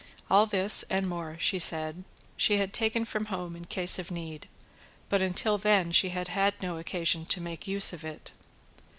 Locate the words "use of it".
7.67-8.31